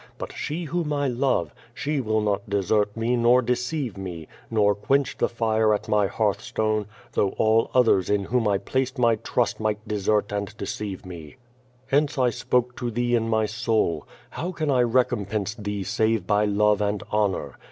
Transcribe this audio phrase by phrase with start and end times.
[0.17, 5.15] But she whom I love, she will not desert me nor deceive me, nor quench
[5.15, 9.59] the fire at my hearth stone, though all others in whom I ]>laced my trust
[9.59, 11.35] might de sert and deceive me.
[11.85, 14.07] Hence I spoke to thee in my soul.
[14.31, 17.59] How can 1 recompense thee save by love and honor?